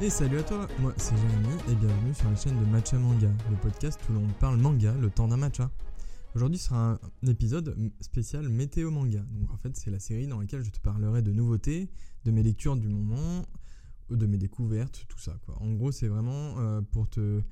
Et 0.00 0.10
salut 0.10 0.38
à 0.38 0.42
toi, 0.44 0.68
moi 0.78 0.94
c'est 0.96 1.16
Jérémy 1.16 1.60
et 1.68 1.74
bienvenue 1.74 2.14
sur 2.14 2.30
la 2.30 2.36
chaîne 2.36 2.56
de 2.56 2.64
Matcha 2.66 2.96
Manga, 2.96 3.32
le 3.50 3.56
podcast 3.56 3.98
où 4.08 4.12
l'on 4.12 4.28
parle 4.38 4.56
manga 4.56 4.94
le 4.94 5.10
temps 5.10 5.26
d'un 5.26 5.36
matcha. 5.36 5.72
Aujourd'hui 6.36 6.56
sera 6.56 6.92
un 6.92 7.26
épisode 7.26 7.74
spécial 8.00 8.48
météo 8.48 8.92
manga. 8.92 9.24
Donc 9.32 9.50
en 9.52 9.56
fait 9.56 9.76
c'est 9.76 9.90
la 9.90 9.98
série 9.98 10.28
dans 10.28 10.38
laquelle 10.38 10.62
je 10.62 10.70
te 10.70 10.78
parlerai 10.78 11.20
de 11.22 11.32
nouveautés, 11.32 11.90
de 12.24 12.30
mes 12.30 12.44
lectures 12.44 12.76
du 12.76 12.86
moment, 12.86 13.44
de 14.08 14.24
mes 14.26 14.38
découvertes, 14.38 15.04
tout 15.08 15.18
ça 15.18 15.36
quoi. 15.44 15.60
En 15.60 15.72
gros 15.72 15.90
c'est 15.90 16.06
vraiment 16.06 16.60
euh, 16.60 16.80
pour, 16.80 17.10
te, 17.10 17.42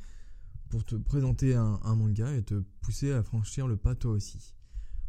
pour 0.71 0.85
te 0.85 0.95
présenter 0.95 1.57
un, 1.57 1.97
manga 1.97 2.33
et 2.33 2.45
te 2.45 2.63
pousser 2.81 3.11
à 3.11 3.25
franchir 3.25 3.67
le 3.67 3.77
pas 3.77 3.97
toi 3.97 4.13
aussi. 4.13 4.55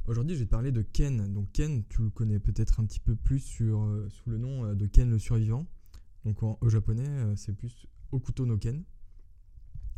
Aujourd'hui 0.07 0.33
je 0.33 0.39
vais 0.39 0.45
te 0.45 0.51
parler 0.51 0.71
de 0.71 0.81
Ken. 0.81 1.31
Donc 1.35 1.51
Ken 1.51 1.83
tu 1.87 2.01
le 2.01 2.09
connais 2.09 2.39
peut-être 2.39 2.79
un 2.79 2.85
petit 2.85 2.99
peu 2.99 3.15
plus 3.15 3.41
sur, 3.41 3.83
euh, 3.83 4.09
sous 4.09 4.31
le 4.31 4.39
nom 4.39 4.65
euh, 4.65 4.73
de 4.73 4.87
Ken 4.87 5.11
le 5.11 5.19
survivant. 5.19 5.67
Donc 6.27 6.43
au 6.43 6.67
japonais, 6.67 7.07
euh, 7.07 7.35
c'est 7.37 7.53
plus 7.53 7.87
Okuto 8.11 8.45
no 8.45 8.57
Ken. 8.57 8.83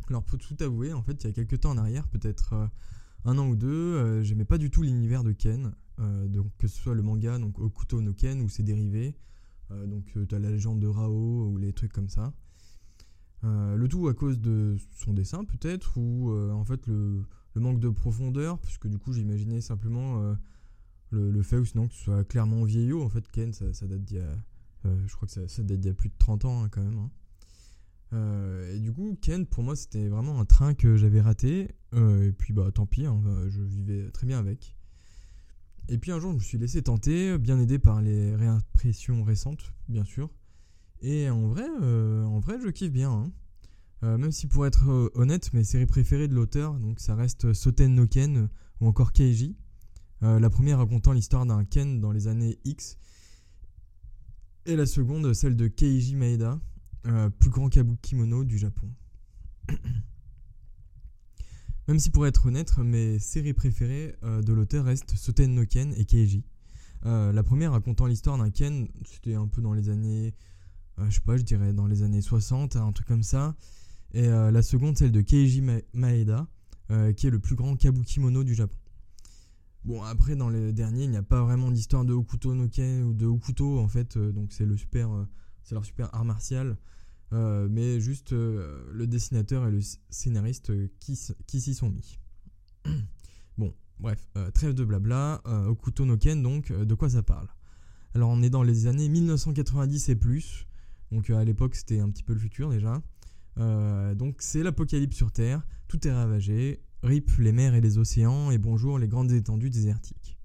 Alors 0.08 0.22
pour 0.22 0.38
tout 0.38 0.56
avouer, 0.60 0.92
en 0.92 1.02
fait, 1.02 1.24
il 1.24 1.26
y 1.26 1.30
a 1.30 1.32
quelques 1.32 1.60
temps 1.60 1.72
en 1.72 1.76
arrière, 1.76 2.06
peut-être 2.06 2.52
euh, 2.52 2.66
un 3.24 3.36
an 3.36 3.48
ou 3.48 3.56
deux, 3.56 3.68
euh, 3.68 4.22
j'aimais 4.22 4.44
pas 4.44 4.56
du 4.56 4.70
tout 4.70 4.82
l'univers 4.82 5.24
de 5.24 5.32
Ken. 5.32 5.72
donc 6.28 6.56
que 6.56 6.68
ce 6.68 6.80
soit 6.80 6.94
le 6.94 7.02
manga, 7.02 7.36
donc 7.38 7.58
Okuto 7.58 8.00
no 8.00 8.14
Ken 8.14 8.40
ou 8.42 8.48
ses 8.48 8.62
dérivés. 8.62 9.16
donc 9.70 10.16
tu 10.28 10.34
as 10.34 10.38
la 10.38 10.50
légende 10.50 10.78
de 10.78 10.86
Rao 10.86 11.48
ou 11.48 11.56
les 11.56 11.72
trucs 11.72 11.92
comme 11.92 12.08
ça. 12.08 12.32
le 13.42 13.86
tout 13.88 14.06
à 14.06 14.14
cause 14.14 14.38
de 14.38 14.76
son 14.96 15.12
dessin 15.12 15.44
peut-être, 15.44 15.98
ou 15.98 16.30
en 16.32 16.64
fait 16.64 16.86
le, 16.86 17.24
manque 17.56 17.80
de 17.80 17.88
profondeur, 17.88 18.60
puisque 18.60 18.86
du 18.86 18.98
coup 18.98 19.12
j'imaginais 19.12 19.60
simplement 19.60 20.36
le, 21.10 21.42
fait 21.42 21.58
ou 21.58 21.64
sinon 21.64 21.88
que 21.88 21.94
ce 21.94 22.04
soit 22.04 22.24
clairement 22.24 22.62
vieillot. 22.62 23.02
En 23.02 23.08
fait, 23.08 23.28
Ken, 23.32 23.52
ça, 23.52 23.66
date 23.86 24.04
d'il 24.04 24.18
y 24.18 24.20
a 24.20 24.36
je 24.84 25.14
crois 25.14 25.28
que 25.28 25.46
ça, 25.46 25.62
date 25.62 25.80
d'il 25.80 25.88
y 25.88 25.92
a 25.92 25.94
plus 25.94 26.08
de 26.08 26.14
30 26.18 26.44
ans 26.44 26.64
hein, 26.64 26.68
quand 26.70 26.82
même. 26.82 26.98
Hein. 26.98 27.10
Euh, 28.12 28.74
et 28.74 28.78
du 28.78 28.92
coup, 28.92 29.16
Ken, 29.20 29.46
pour 29.46 29.62
moi, 29.62 29.76
c'était 29.76 30.08
vraiment 30.08 30.40
un 30.40 30.44
train 30.44 30.74
que 30.74 30.96
j'avais 30.96 31.20
raté. 31.20 31.68
Euh, 31.94 32.28
et 32.28 32.32
puis, 32.32 32.52
bah, 32.52 32.70
tant 32.72 32.86
pis, 32.86 33.06
hein, 33.06 33.20
je 33.48 33.60
vivais 33.62 34.10
très 34.10 34.26
bien 34.26 34.38
avec. 34.38 34.76
Et 35.88 35.98
puis 35.98 36.12
un 36.12 36.20
jour, 36.20 36.30
je 36.30 36.36
me 36.36 36.40
suis 36.40 36.58
laissé 36.58 36.82
tenter, 36.82 37.36
bien 37.38 37.58
aidé 37.58 37.78
par 37.78 38.00
les 38.00 38.34
réimpressions 38.36 39.24
récentes, 39.24 39.72
bien 39.88 40.04
sûr. 40.04 40.30
Et 41.00 41.28
en 41.30 41.48
vrai, 41.48 41.66
en 41.68 42.38
vrai, 42.38 42.58
je 42.62 42.68
kiffe 42.68 42.92
bien. 42.92 43.32
même 44.02 44.30
si 44.30 44.46
pour 44.46 44.66
être 44.66 45.10
honnête, 45.14 45.52
mes 45.52 45.64
séries 45.64 45.86
préférées 45.86 46.28
de 46.28 46.34
l'auteur, 46.34 46.78
donc 46.78 47.00
ça 47.00 47.16
reste 47.16 47.52
Soten 47.54 47.92
no 47.92 48.06
Ken 48.06 48.48
ou 48.80 48.86
encore 48.86 49.12
Keiji. 49.12 49.56
la 50.20 50.50
première 50.50 50.78
racontant 50.78 51.12
l'histoire 51.12 51.44
d'un 51.44 51.64
Ken 51.64 52.00
dans 52.00 52.12
les 52.12 52.28
années 52.28 52.60
X 52.64 52.96
et 54.66 54.76
la 54.76 54.86
seconde, 54.86 55.32
celle 55.34 55.56
de 55.56 55.68
Keiji 55.68 56.16
Maeda, 56.16 56.60
euh, 57.06 57.30
plus 57.30 57.50
grand 57.50 57.68
kabukimono 57.68 58.44
du 58.44 58.58
Japon. 58.58 58.88
Même 61.88 61.98
si 61.98 62.10
pour 62.10 62.26
être 62.26 62.46
honnête, 62.46 62.76
mes 62.78 63.18
séries 63.18 63.54
préférées 63.54 64.14
euh, 64.22 64.42
de 64.42 64.52
l'auteur 64.52 64.84
restent 64.84 65.16
Soten 65.16 65.54
no 65.54 65.64
Ken 65.64 65.94
et 65.96 66.04
Keiji. 66.04 66.44
Euh, 67.06 67.32
la 67.32 67.42
première 67.42 67.72
racontant 67.72 68.06
l'histoire 68.06 68.36
d'un 68.36 68.50
Ken, 68.50 68.88
c'était 69.04 69.34
un 69.34 69.48
peu 69.48 69.62
dans 69.62 69.72
les 69.72 69.88
années, 69.88 70.34
je 70.98 71.14
sais 71.14 71.20
pas, 71.20 71.38
je 71.38 71.42
dirais 71.42 71.72
dans 71.72 71.86
les 71.86 72.02
années 72.02 72.20
60, 72.20 72.76
un 72.76 72.92
truc 72.92 73.06
comme 73.06 73.22
ça. 73.22 73.56
Et 74.12 74.26
la 74.26 74.60
seconde, 74.62 74.98
celle 74.98 75.12
de 75.12 75.20
Keiji 75.20 75.62
Maeda, 75.94 76.48
qui 77.16 77.26
est 77.26 77.30
le 77.30 77.38
plus 77.38 77.54
grand 77.54 77.76
kabukimono 77.76 78.44
du 78.44 78.54
Japon. 78.54 78.76
Bon, 79.84 80.02
après, 80.02 80.36
dans 80.36 80.50
les 80.50 80.72
derniers, 80.72 81.04
il 81.04 81.10
n'y 81.10 81.16
a 81.16 81.22
pas 81.22 81.42
vraiment 81.42 81.70
d'histoire 81.70 82.04
de 82.04 82.12
Okuto 82.12 82.54
no 82.54 82.68
Ken 82.68 83.02
ou 83.02 83.14
de 83.14 83.24
Okuto, 83.24 83.78
en 83.78 83.88
fait. 83.88 84.16
Euh, 84.16 84.30
donc, 84.30 84.52
c'est 84.52 84.66
le 84.66 84.76
super, 84.76 85.10
euh, 85.10 85.26
leur 85.70 85.84
super 85.84 86.14
art 86.14 86.24
martial. 86.24 86.76
Euh, 87.32 87.68
mais 87.70 88.00
juste 88.00 88.32
le 88.32 89.06
dessinateur 89.06 89.66
et 89.68 89.70
le 89.70 89.80
scénariste 90.10 90.72
qui, 90.98 91.16
s'y 91.16 91.74
sont 91.74 91.88
mis. 91.88 92.18
bon, 93.58 93.72
bref, 94.00 94.28
trêve 94.52 94.74
de 94.74 94.84
blabla. 94.84 95.40
Okuto 95.68 96.04
no 96.04 96.16
Ken, 96.18 96.42
donc, 96.42 96.72
de 96.72 96.94
quoi 96.94 97.08
ça 97.08 97.22
parle? 97.22 97.48
Alors, 98.14 98.30
on 98.30 98.42
est 98.42 98.50
dans 98.50 98.64
les 98.64 98.86
années 98.86 99.08
1990 99.08 100.08
et 100.08 100.16
plus. 100.16 100.66
Donc, 101.12 101.30
à 101.30 101.44
l'époque, 101.44 101.76
c'était 101.76 102.00
un 102.00 102.10
petit 102.10 102.24
peu 102.24 102.34
le 102.34 102.40
futur 102.40 102.68
déjà. 102.68 103.00
donc, 103.56 104.36
c'est 104.40 104.62
l'apocalypse 104.62 105.16
sur 105.16 105.30
Terre. 105.32 105.64
Tout 105.86 106.06
est 106.06 106.12
ravagé 106.12 106.82
RIP 107.02 107.30
les 107.38 107.52
mers 107.52 107.74
et 107.74 107.80
les 107.80 107.96
océans 107.96 108.50
et 108.50 108.58
bonjour 108.58 108.98
les 108.98 109.08
grandes 109.08 109.32
étendues 109.32 109.70
désertiques. 109.70 110.36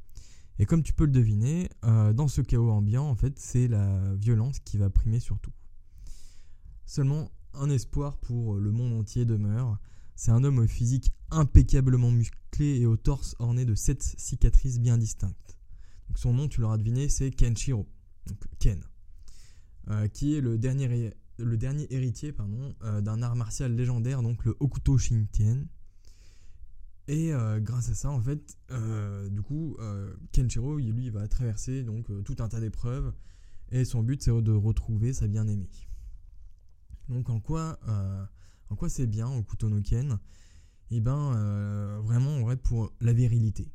Et 0.58 0.66
comme 0.66 0.84
tu 0.84 0.94
peux 0.94 1.06
le 1.06 1.12
deviner, 1.12 1.70
euh, 1.84 2.14
dans 2.14 2.30
ce 2.30 2.42
chaos 2.42 2.72
ambiant, 2.72 3.10
en 3.10 3.16
fait, 3.16 3.38
c'est 3.38 3.68
la 3.68 4.16
violence 4.16 4.60
qui 4.60 4.78
va 4.78 4.90
primer 4.90 5.20
sur 5.20 5.38
tout. 5.40 5.52
Seulement, 6.86 7.30
un 7.54 7.70
espoir 7.70 8.18
pour 8.18 8.56
le 8.56 8.72
monde 8.72 8.94
entier 8.94 9.26
demeure. 9.26 9.78
C'est 10.16 10.32
un 10.32 10.46
homme 10.46 10.60
au 10.60 10.68
physique 10.68 11.12
impeccablement 11.30 12.12
musclé 12.12 12.80
et 12.80 12.86
au 12.86 12.96
torse 12.96 13.36
orné 13.40 13.66
de 13.66 13.76
sept 13.76 14.02
cicatrices 14.02 14.80
bien 14.80 14.98
distinctes. 14.98 15.58
Son 16.16 16.34
nom, 16.34 16.48
tu 16.48 16.62
l'auras 16.62 16.78
deviné, 16.78 17.10
c'est 17.10 17.32
Kenshiro, 17.32 17.86
donc 18.28 18.38
Ken, 18.60 18.82
euh, 19.90 20.08
qui 20.08 20.36
est 20.36 20.42
le 20.42 20.58
dernier, 20.58 21.12
héritier 21.90 22.34
euh, 22.84 23.02
d'un 23.02 23.22
art 23.22 23.36
martial 23.36 23.76
légendaire, 23.76 24.22
donc 24.22 24.46
le 24.46 24.56
Okuto 24.62 24.98
Shintien, 24.98 25.66
et 27.08 27.34
euh, 27.34 27.60
grâce 27.60 27.90
à 27.90 27.94
ça, 27.94 28.10
en 28.10 28.20
fait, 28.20 28.58
euh, 28.72 29.30
du 29.30 29.42
coup, 29.42 29.78
euh, 29.80 30.12
Kenshiro, 30.32 30.78
lui, 30.78 31.06
il 31.06 31.12
va 31.12 31.28
traverser 31.28 31.84
donc 31.84 32.08
tout 32.24 32.36
un 32.40 32.50
tas 32.50 32.60
d'épreuves. 32.60 33.14
Et 33.72 33.86
son 33.86 34.02
but, 34.02 34.24
c'est 34.24 34.32
de 34.42 34.52
retrouver 34.52 35.14
sa 35.14 35.28
bien-aimée. 35.28 35.70
Donc, 37.10 37.30
en 37.30 37.40
quoi, 37.40 37.80
en 38.70 38.76
quoi 38.76 38.90
c'est 38.90 39.08
bien 39.08 39.28
au 39.28 39.70
no 39.70 39.82
Ken? 39.82 40.18
Eh 40.92 41.00
ben, 41.00 42.00
vraiment, 42.04 42.38
en 42.38 42.42
vrai, 42.42 42.58
pour 42.58 42.92
la 43.02 43.14
virilité. 43.14 43.72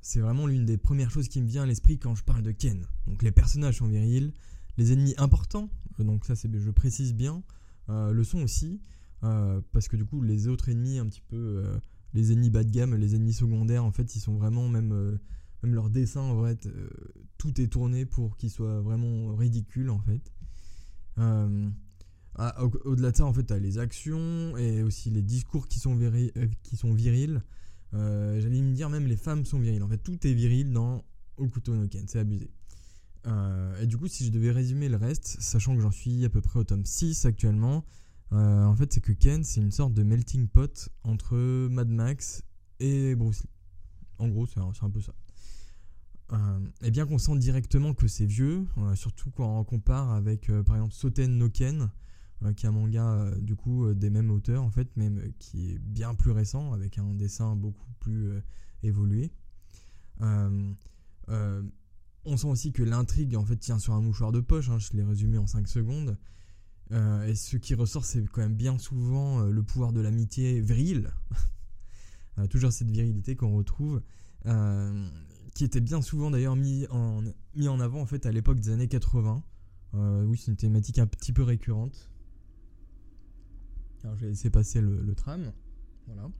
C'est 0.00 0.20
vraiment 0.20 0.46
l'une 0.46 0.64
des 0.64 0.78
premières 0.78 1.10
choses 1.10 1.28
qui 1.28 1.40
me 1.40 1.46
vient 1.46 1.64
à 1.64 1.66
l'esprit 1.66 1.98
quand 1.98 2.14
je 2.14 2.24
parle 2.24 2.42
de 2.42 2.52
Ken. 2.52 2.86
Donc, 3.06 3.22
les 3.22 3.32
personnages 3.32 3.78
sont 3.78 3.88
virils, 3.88 4.32
les 4.76 4.92
ennemis 4.92 5.14
importants, 5.18 5.70
donc 5.98 6.24
ça, 6.24 6.36
c'est, 6.36 6.48
je 6.56 6.70
précise 6.70 7.14
bien, 7.14 7.42
le 7.88 8.22
sont 8.24 8.42
aussi. 8.42 8.80
parce 9.20 9.88
que 9.88 9.96
du 9.96 10.04
coup, 10.04 10.22
les 10.22 10.48
autres 10.48 10.68
ennemis 10.68 10.98
un 10.98 11.06
petit 11.06 11.22
peu 11.28 11.78
les 12.14 12.32
ennemis 12.32 12.50
bas 12.50 12.64
de 12.64 12.70
gamme, 12.70 12.94
les 12.94 13.14
ennemis 13.14 13.34
secondaires, 13.34 13.84
en 13.84 13.90
fait, 13.90 14.14
ils 14.16 14.20
sont 14.20 14.34
vraiment 14.34 14.68
même 14.68 14.92
euh, 14.92 15.18
même 15.62 15.74
leur 15.74 15.90
dessin 15.90 16.20
en 16.20 16.34
vrai, 16.34 16.56
euh, 16.66 16.88
tout 17.36 17.60
est 17.60 17.66
tourné 17.66 18.06
pour 18.06 18.36
qu'ils 18.36 18.50
soient 18.50 18.80
vraiment 18.80 19.34
ridicules 19.34 19.90
en 19.90 20.00
fait. 20.00 20.32
Euh, 21.18 21.68
ah, 22.36 22.62
au-delà 22.84 23.10
de 23.10 23.16
ça, 23.16 23.24
en 23.24 23.32
fait, 23.32 23.50
as 23.50 23.58
les 23.58 23.78
actions 23.78 24.56
et 24.56 24.84
aussi 24.84 25.10
les 25.10 25.22
discours 25.22 25.66
qui 25.66 25.80
sont, 25.80 25.98
qui 26.62 26.76
sont 26.76 26.94
virils. 26.94 27.42
J'allais 27.92 28.62
me 28.62 28.74
dire 28.74 28.88
même 28.90 29.08
les 29.08 29.16
femmes 29.16 29.44
sont 29.44 29.58
viriles. 29.58 29.82
En 29.82 29.88
fait, 29.88 29.98
tout 29.98 30.24
est 30.24 30.32
viril 30.32 30.72
dans 30.72 31.04
Okuto 31.36 31.74
no 31.74 31.88
Ken, 31.88 32.06
c'est 32.06 32.20
abusé. 32.20 32.48
et 33.80 33.86
du 33.86 33.98
coup, 33.98 34.06
si 34.06 34.24
je 34.24 34.30
devais 34.30 34.52
résumer 34.52 34.88
le 34.88 34.96
reste, 34.96 35.38
sachant 35.40 35.74
que 35.74 35.80
j'en 35.80 35.90
suis 35.90 36.24
à 36.24 36.28
peu 36.28 36.40
près 36.40 36.60
au 36.60 36.64
tome 36.64 36.84
6 36.84 37.24
actuellement, 37.24 37.84
euh, 38.32 38.64
en 38.64 38.74
fait, 38.74 38.92
c'est 38.92 39.00
que 39.00 39.12
Ken, 39.12 39.42
c'est 39.42 39.60
une 39.60 39.70
sorte 39.70 39.94
de 39.94 40.02
melting 40.02 40.48
pot 40.48 40.90
entre 41.04 41.36
Mad 41.68 41.88
Max 41.88 42.42
et 42.78 43.14
Bruce 43.14 43.42
Lee. 43.42 43.50
En 44.18 44.28
gros, 44.28 44.46
c'est 44.46 44.60
un, 44.60 44.90
peu 44.90 45.00
ça. 45.00 45.14
Euh, 46.32 46.60
et 46.82 46.90
bien 46.90 47.06
qu'on 47.06 47.18
sent 47.18 47.38
directement 47.38 47.94
que 47.94 48.08
c'est 48.08 48.26
vieux, 48.26 48.66
euh, 48.78 48.94
surtout 48.94 49.30
quand 49.30 49.58
on 49.58 49.64
compare 49.64 50.10
avec 50.10 50.50
par 50.66 50.76
exemple 50.76 50.92
Soten 50.92 51.38
no 51.38 51.48
Ken, 51.48 51.88
qui 52.56 52.66
est 52.66 52.68
un 52.68 52.72
manga 52.72 53.30
du 53.40 53.56
coup 53.56 53.92
des 53.94 54.10
mêmes 54.10 54.30
auteurs 54.30 54.62
en 54.62 54.70
fait, 54.70 54.94
même 54.96 55.32
qui 55.38 55.70
est 55.70 55.78
bien 55.78 56.14
plus 56.14 56.32
récent 56.32 56.72
avec 56.72 56.98
un 56.98 57.14
dessin 57.14 57.56
beaucoup 57.56 57.92
plus 58.00 58.42
évolué. 58.82 59.32
on 60.20 60.76
sent 62.36 62.48
aussi 62.48 62.72
que 62.72 62.82
l'intrigue 62.82 63.36
en 63.36 63.44
fait 63.44 63.56
tient 63.56 63.78
sur 63.78 63.94
un 63.94 64.00
mouchoir 64.00 64.32
de 64.32 64.40
poche, 64.40 64.68
hein, 64.68 64.78
je 64.78 64.92
l'ai 64.92 65.04
résumé 65.04 65.38
en 65.38 65.46
5 65.46 65.66
secondes. 65.66 66.18
Euh, 66.92 67.26
et 67.26 67.34
ce 67.34 67.56
qui 67.56 67.74
ressort, 67.74 68.04
c'est 68.04 68.24
quand 68.28 68.40
même 68.40 68.54
bien 68.54 68.78
souvent 68.78 69.40
euh, 69.40 69.50
le 69.50 69.62
pouvoir 69.62 69.92
de 69.92 70.00
l'amitié 70.00 70.60
virile. 70.60 71.12
Euh, 72.38 72.46
toujours 72.46 72.70
cette 72.70 72.88
virilité 72.88 73.34
qu'on 73.34 73.56
retrouve, 73.56 74.00
qui 75.54 75.64
était 75.64 75.80
bien 75.80 76.00
souvent 76.00 76.30
d'ailleurs 76.30 76.54
mis 76.54 76.86
en, 76.88 77.20
mis 77.56 77.66
en 77.66 77.80
avant 77.80 78.00
en 78.00 78.06
fait 78.06 78.26
à 78.26 78.30
l'époque 78.30 78.60
des 78.60 78.70
années 78.70 78.86
80. 78.86 79.42
oui, 79.94 80.38
c'est 80.38 80.52
une 80.52 80.56
thématique 80.56 81.00
un 81.00 81.08
petit 81.08 81.32
peu 81.32 81.42
récurrente. 81.42 82.12
Alors 84.04 84.14
je 84.18 84.20
vais 84.20 84.28
laisser 84.28 84.50
passer 84.50 84.80
le, 84.80 85.02
le 85.02 85.14
tram. 85.16 85.52
Voilà. 86.06 86.30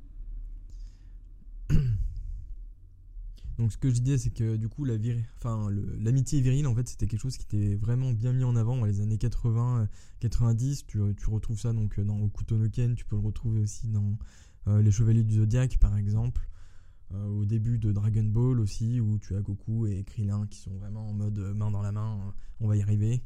Donc 3.59 3.73
ce 3.73 3.79
que 3.79 3.91
je 3.91 4.01
disais, 4.01 4.19
c'est 4.19 4.31
que 4.31 4.57
du 4.57 4.69
coup, 4.69 4.85
la 4.85 4.95
enfin, 5.37 5.69
l'amitié 5.99 6.41
virile, 6.41 6.69
en 6.69 6.75
fait, 6.77 6.89
c'était 6.89 7.09
quelque 7.09 7.21
chose 7.21 7.37
qui 7.37 7.45
était 7.45 7.75
vraiment 7.75 8.13
bien 8.13 8.33
mis 8.33 8.45
en 8.45 8.55
avant 8.55 8.77
dans 8.77 8.85
les 8.85 9.01
années 9.01 9.19
80, 9.19 9.89
90. 10.21 10.85
Euh, 10.95 11.13
tu, 11.13 11.17
tu 11.17 11.31
retrouves 11.31 11.59
ça 11.59 11.73
donc 11.73 11.99
euh, 11.99 12.05
dans 12.05 12.21
Okuto 12.21 12.57
no 12.57 12.69
Ken, 12.69 12.95
tu 12.95 13.05
peux 13.05 13.17
le 13.17 13.23
retrouver 13.23 13.61
aussi 13.61 13.89
dans 13.89 14.17
euh, 14.69 14.81
Les 14.81 14.93
Chevaliers 14.93 15.25
du 15.25 15.35
Zodiaque, 15.35 15.79
par 15.79 15.97
exemple. 15.97 16.49
au 17.13 17.45
début 17.45 17.79
de 17.79 17.91
Dragon 17.91 18.23
Ball 18.23 18.61
aussi, 18.61 19.01
où 19.01 19.19
tu 19.19 19.35
as 19.35 19.41
Goku 19.41 19.87
et 19.89 20.05
Krillin 20.05 20.47
qui 20.47 20.61
sont 20.61 20.77
vraiment 20.77 21.09
en 21.09 21.13
mode 21.13 21.39
main 21.39 21.73
dans 21.73 21.83
la 21.83 21.91
main, 21.91 22.33
on 22.61 22.69
va 22.69 22.77
y 22.77 22.83
arriver. 22.83 23.25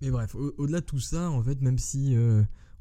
Mais 0.00 0.10
bref, 0.10 0.34
au-delà 0.34 0.80
de 0.80 0.86
tout 0.86 1.00
ça, 1.00 1.30
en 1.30 1.42
fait, 1.42 1.60
même 1.60 1.78
si 1.78 2.16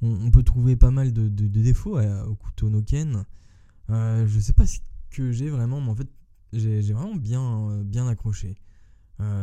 on, 0.02 0.32
peut 0.32 0.44
trouver 0.44 0.76
pas 0.76 0.92
mal 0.92 1.14
de, 1.14 1.28
défauts 1.48 2.00
au 2.00 2.36
couteau 2.36 2.70
Noken, 2.70 3.26
je 3.90 4.40
sais 4.40 4.54
pas 4.54 4.66
ce 4.66 4.80
que 5.10 5.32
j'ai 5.32 5.50
vraiment, 5.50 5.78
en 5.78 5.96
fait, 5.96 6.08
j'ai 6.54 6.94
vraiment 6.94 7.16
bien, 7.16 7.84
bien 7.84 8.08
accroché. 8.08 8.56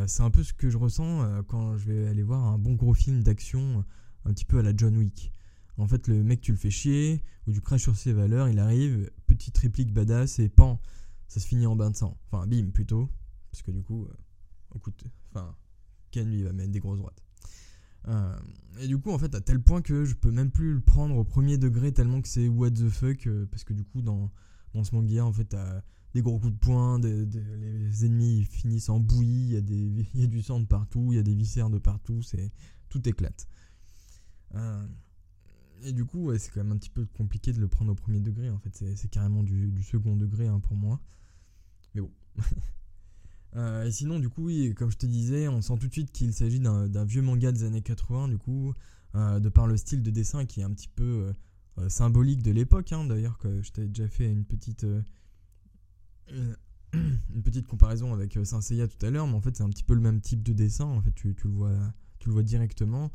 c'est 0.07 0.23
un 0.23 0.31
peu 0.31 0.43
ce 0.43 0.53
que 0.53 0.69
je 0.69 0.77
ressens 0.77 1.43
quand 1.47 1.77
je 1.77 1.91
vais 1.91 2.07
aller 2.07 2.23
voir 2.23 2.43
un 2.43 2.57
bon 2.57 2.73
gros 2.73 2.93
film 2.93 3.23
d'action, 3.23 3.85
un 4.25 4.33
petit 4.33 4.45
peu 4.45 4.59
à 4.59 4.63
la 4.63 4.75
John 4.75 4.97
Wick. 4.97 5.31
En 5.77 5.87
fait, 5.87 6.07
le 6.07 6.23
mec, 6.23 6.41
tu 6.41 6.51
le 6.51 6.57
fais 6.57 6.69
chier, 6.69 7.21
ou 7.47 7.51
tu 7.51 7.61
craches 7.61 7.83
sur 7.83 7.95
ses 7.95 8.13
valeurs, 8.13 8.47
il 8.47 8.59
arrive, 8.59 9.11
petite 9.27 9.57
réplique 9.57 9.93
badass, 9.93 10.39
et 10.39 10.49
pan, 10.49 10.79
ça 11.27 11.39
se 11.39 11.47
finit 11.47 11.65
en 11.65 11.75
bain 11.75 11.91
de 11.91 11.95
sang. 11.95 12.17
Enfin, 12.31 12.47
bim, 12.47 12.69
plutôt. 12.71 13.09
Parce 13.51 13.61
que 13.61 13.71
du 13.71 13.83
coup, 13.83 14.05
euh, 14.05 14.91
enfin, 15.31 15.55
Ken, 16.11 16.29
lui, 16.29 16.43
va 16.43 16.53
mettre 16.53 16.71
des 16.71 16.79
grosses 16.79 16.97
droites. 16.97 17.21
Euh, 18.07 18.37
et 18.79 18.87
du 18.87 18.97
coup, 18.97 19.11
en 19.11 19.17
fait, 19.17 19.33
à 19.35 19.41
tel 19.41 19.61
point 19.61 19.81
que 19.81 20.05
je 20.05 20.13
peux 20.13 20.31
même 20.31 20.51
plus 20.51 20.73
le 20.75 20.81
prendre 20.81 21.15
au 21.15 21.23
premier 21.23 21.57
degré, 21.57 21.91
tellement 21.91 22.21
que 22.21 22.27
c'est 22.27 22.47
what 22.47 22.71
the 22.71 22.89
fuck, 22.89 23.27
euh, 23.27 23.45
parce 23.47 23.63
que 23.63 23.73
du 23.73 23.83
coup, 23.83 24.01
dans, 24.01 24.31
dans 24.75 24.83
ce 24.83 24.93
manga, 24.93 25.25
en 25.25 25.33
fait, 25.33 25.45
t'as 25.45 25.81
des 26.13 26.21
gros 26.21 26.37
coups 26.37 26.53
de 26.53 26.59
poing, 26.59 26.99
les 26.99 28.05
ennemis 28.05 28.43
finissent 28.43 28.89
en 28.89 28.99
bouillie, 28.99 29.47
il 29.47 29.53
y, 29.53 29.57
a 29.57 29.61
des, 29.61 30.27
du 30.27 30.41
sang 30.41 30.59
de 30.59 30.65
partout, 30.65 31.07
il 31.11 31.15
y 31.15 31.19
a 31.19 31.23
des 31.23 31.33
viscères 31.33 31.69
de 31.69 31.77
partout, 31.77 32.21
c'est 32.21 32.51
tout 32.89 33.07
éclate. 33.07 33.47
Euh, 34.53 34.85
et 35.83 35.91
du 35.91 36.05
coup, 36.05 36.31
c'est 36.37 36.51
quand 36.51 36.63
même 36.63 36.73
un 36.73 36.77
petit 36.77 36.89
peu 36.89 37.05
compliqué 37.05 37.53
de 37.53 37.59
le 37.59 37.67
prendre 37.67 37.91
au 37.91 37.95
premier 37.95 38.19
degré. 38.19 38.49
En 38.49 38.59
fait, 38.59 38.83
c'est 38.95 39.09
carrément 39.09 39.43
du, 39.43 39.81
second 39.83 40.15
degré 40.15 40.47
hein, 40.47 40.59
pour 40.59 40.75
moi. 40.75 41.01
Mais 41.93 42.01
bon. 42.01 42.11
Euh, 43.57 43.85
et 43.85 43.91
sinon, 43.93 44.19
du 44.19 44.27
coup, 44.27 44.49
comme 44.75 44.91
je 44.91 44.97
te 44.97 45.05
disais, 45.05 45.47
on 45.47 45.61
sent 45.61 45.77
tout 45.79 45.87
de 45.87 45.93
suite 45.93 46.11
qu'il 46.11 46.33
s'agit 46.33 46.59
d'un 46.59 47.05
vieux 47.05 47.21
manga 47.21 47.53
des 47.53 47.63
années 47.63 47.81
80, 47.81 48.27
du 48.27 48.37
coup, 48.37 48.73
euh, 49.15 49.39
de 49.39 49.47
par 49.47 49.65
le 49.65 49.77
style 49.77 50.03
de 50.03 50.11
dessin 50.11 50.43
qui 50.45 50.59
est 50.59 50.63
un 50.65 50.71
petit 50.71 50.89
peu 50.89 51.33
euh, 51.77 51.89
symbolique 51.89 52.43
de 52.43 52.51
l'époque. 52.51 52.91
Hein, 52.91 53.05
D'ailleurs, 53.05 53.37
que 53.37 53.61
je 53.61 53.71
t'avais 53.71 53.87
déjà 53.87 54.07
fait 54.07 54.31
une 54.31 54.45
petite, 54.45 54.85
une 56.93 57.43
petite 57.43 57.67
comparaison 57.67 58.13
avec 58.13 58.37
Saint 58.43 58.61
Seiya 58.61 58.87
tout 58.87 59.03
à 59.05 59.09
l'heure, 59.09 59.27
mais 59.27 59.35
en 59.35 59.41
fait, 59.41 59.55
c'est 59.57 59.63
un 59.63 59.69
petit 59.69 59.83
peu 59.83 59.93
le 59.93 60.01
même 60.01 60.21
type 60.21 60.43
de 60.43 60.53
dessin. 60.53 60.85
En 60.85 61.01
fait, 61.01 61.13
tu, 61.13 61.35
le, 61.43 61.49
vois, 61.49 61.73
tu 62.19 62.29
le 62.29 62.33
vois 62.33 62.43
directement 62.43 63.11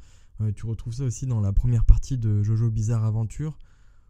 tu 0.54 0.66
retrouves 0.66 0.94
ça 0.94 1.04
aussi 1.04 1.26
dans 1.26 1.40
la 1.40 1.52
première 1.52 1.84
partie 1.84 2.16
de 2.16 2.42
Jojo 2.42 2.70
Bizarre 2.70 3.04
Aventure, 3.04 3.58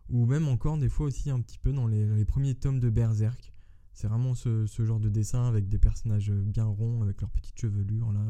ou 0.08 0.26
même 0.26 0.48
encore 0.48 0.78
des 0.78 0.88
fois 0.88 1.06
aussi 1.06 1.30
un 1.30 1.40
petit 1.40 1.58
peu 1.58 1.72
dans 1.72 1.86
les, 1.86 2.24
premiers 2.24 2.54
tomes 2.54 2.80
de 2.80 2.90
Berserk. 2.90 3.52
C'est 3.92 4.06
vraiment 4.06 4.34
ce, 4.34 4.66
genre 4.78 5.00
de 5.00 5.08
dessin 5.08 5.46
avec 5.46 5.68
des 5.68 5.78
personnages 5.78 6.30
bien 6.30 6.64
ronds, 6.64 7.02
avec 7.02 7.20
leurs 7.20 7.30
petites 7.30 7.58
chevelures. 7.58 8.12
Là. 8.12 8.20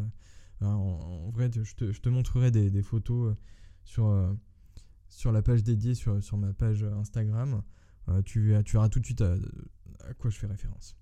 Euh, 0.62 0.66
en, 0.66 1.30
vrai, 1.30 1.50
je 1.52 1.74
te, 1.74 2.08
montrerai 2.08 2.50
des, 2.50 2.82
photos 2.82 3.32
euh, 3.32 3.36
sur, 3.84 4.06
euh, 4.06 4.32
sur 5.10 5.32
la 5.32 5.42
page 5.42 5.62
dédiée 5.62 5.94
sur, 5.94 6.22
sur 6.22 6.38
ma 6.38 6.52
page 6.52 6.82
Instagram. 6.82 7.62
tu, 8.24 8.54
tu 8.64 8.72
verras 8.72 8.88
tout 8.88 9.00
de 9.00 9.04
suite 9.04 9.20
à, 9.20 9.36
quoi 10.18 10.30
je 10.30 10.38
fais 10.38 10.46
référence. 10.46 10.96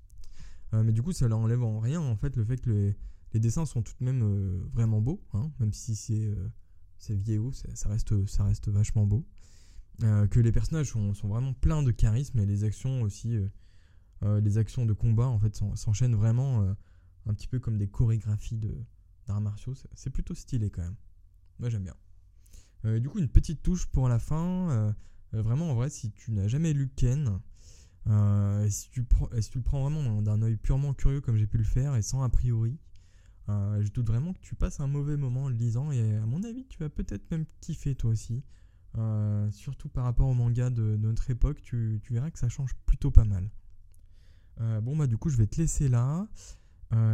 mais 0.73 0.93
du 0.93 1.03
coup, 1.03 1.13
ça 1.13 1.29
n'enlève 1.29 1.63
en 1.63 1.79
rien 1.79 2.01
en 2.01 2.17
fait 2.17 2.35
le 2.37 2.45
fait 2.45 2.61
que 2.61 2.71
les, 2.71 2.97
les 3.33 3.41
dessins 3.41 3.67
sont 3.67 3.83
tout 3.83 3.95
de 4.01 4.05
même 4.05 4.23
vraiment 4.73 5.01
beaux, 5.01 5.23
hein, 5.35 5.53
même 5.61 5.73
si 5.73 5.95
c'est 5.95 6.35
c'est 6.99 7.15
vieillot, 7.15 7.53
ça 7.53 7.89
reste, 7.89 8.27
ça 8.27 8.45
reste 8.45 8.69
vachement 8.69 9.07
beau. 9.07 9.25
Euh, 10.05 10.27
que 10.29 10.39
les 10.39 10.53
personnages 10.53 10.91
sont, 10.91 11.13
vraiment 11.25 11.53
pleins 11.55 11.83
de 11.83 11.91
charisme 11.91 12.39
et 12.39 12.47
les 12.47 12.63
actions 12.63 13.03
aussi, 13.03 13.35
euh, 13.35 13.49
euh, 14.23 14.41
les 14.41 14.59
actions 14.59 14.87
de 14.87 14.93
combat 14.93 15.27
en 15.27 15.39
fait 15.39 15.61
s'enchaînent 15.75 16.15
vraiment 16.15 16.75
un 17.27 17.35
petit 17.35 17.49
peu 17.49 17.59
comme 17.59 17.79
des 17.79 17.89
chorégraphies 17.89 18.61
d'arts 19.27 19.41
martiaux. 19.41 19.75
C'est 19.95 20.11
plutôt 20.11 20.35
stylé 20.35 20.71
quand 20.71 20.83
même. 20.83 20.97
Moi 21.59 21.69
j'aime 21.69 21.85
bien. 21.85 21.97
Du 22.85 23.09
coup 23.09 23.19
une 23.19 23.29
petite 23.29 23.63
touche 23.63 23.87
pour 23.87 24.09
la 24.09 24.19
fin. 24.19 24.95
vraiment 25.33 25.71
en 25.71 25.75
vrai 25.75 25.91
si 25.91 26.11
tu 26.13 26.33
n'as 26.33 26.49
jamais 26.49 26.73
lu 26.73 26.91
Ken, 26.95 27.41
et 28.07 28.71
si, 28.71 28.91
tu 28.91 29.01
le 29.01 29.63
prends 29.63 29.83
vraiment 29.89 30.23
d'un 30.23 30.43
œil 30.43 30.57
purement 30.57 30.95
curieux 30.95 31.21
comme 31.21 31.37
j'ai 31.37 31.47
pu 31.47 31.59
le 31.59 31.65
faire 31.65 31.95
et 31.97 32.03
sans 32.03 32.23
a 32.23 32.29
priori, 32.29 32.79
euh, 33.49 33.83
je 33.83 33.91
doute 33.91 34.07
vraiment 34.07 34.35
que 34.35 34.41
tu 34.41 34.55
passes 34.55 34.81
un 34.81 34.87
mauvais 34.87 35.17
moment 35.17 35.45
en 35.45 35.49
le 35.49 35.55
lisant 35.55 35.91
et 35.91 36.17
à 36.17 36.27
mon 36.27 36.43
avis 36.45 36.67
tu 36.67 36.79
vas 36.79 36.91
peut-être 36.91 37.31
même 37.31 37.47
kiffer 37.61 37.95
toi 37.95 38.11
aussi. 38.11 38.43
Euh, 38.97 39.51
surtout 39.51 39.89
par 39.89 40.05
rapport 40.05 40.29
au 40.29 40.35
manga 40.35 40.71
de, 40.71 40.97
notre 40.97 41.31
époque, 41.31 41.61
tu, 41.63 42.01
verras 42.11 42.31
que 42.31 42.39
ça 42.39 42.49
change 42.49 42.75
plutôt 42.87 43.11
pas 43.11 43.25
mal. 43.25 43.51
Euh, 44.61 44.81
bon 44.81 44.97
bah 44.97 45.07
du 45.07 45.17
coup 45.17 45.31
je 45.31 45.37
vais 45.37 45.47
te 45.47 45.61
laisser 45.61 45.89
là. 45.89 46.27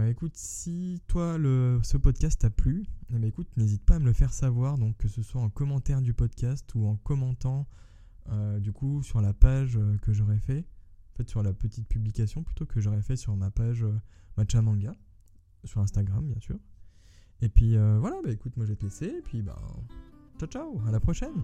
Écoute, 0.08 0.36
si 0.36 1.02
toi 1.06 1.38
le, 1.38 1.80
ce 1.82 1.96
podcast 1.96 2.40
t'a 2.40 2.50
plu, 2.50 2.84
eh 3.10 3.14
ben, 3.14 3.24
écoute, 3.24 3.48
n'hésite 3.56 3.84
pas 3.84 3.96
à 3.96 3.98
me 3.98 4.06
le 4.06 4.12
faire 4.12 4.32
savoir, 4.32 4.78
donc 4.78 4.96
que 4.96 5.08
ce 5.08 5.22
soit 5.22 5.40
en 5.40 5.50
commentaire 5.50 6.00
du 6.00 6.14
podcast 6.14 6.74
ou 6.74 6.86
en 6.86 6.96
commentant 6.96 7.66
du 8.58 8.72
coup 8.72 9.02
sur 9.02 9.20
la 9.20 9.34
page 9.34 9.78
que 10.00 10.12
j'aurais 10.12 10.38
fait, 10.38 10.60
en 11.12 11.16
fait 11.16 11.28
sur 11.28 11.42
la 11.42 11.52
petite 11.52 11.86
publication 11.86 12.42
plutôt 12.42 12.64
que 12.64 12.80
j'aurais 12.80 13.02
fait 13.02 13.16
sur 13.16 13.36
ma 13.36 13.50
page 13.50 13.84
Matcha 14.36 14.62
Manga 14.62 14.94
sur 15.66 15.80
Instagram, 15.80 16.26
bien 16.26 16.40
sûr. 16.40 16.58
Et 17.40 17.48
puis 17.48 17.76
euh, 17.76 17.98
voilà, 17.98 18.16
bah 18.22 18.30
écoute, 18.30 18.56
moi 18.56 18.66
je 18.66 18.72
vais 18.72 18.76
te 18.76 18.84
laisser. 18.84 19.06
Et 19.06 19.22
puis 19.22 19.42
bah, 19.42 19.60
ciao 20.38 20.48
ciao, 20.48 20.80
à 20.86 20.90
la 20.90 21.00
prochaine. 21.00 21.42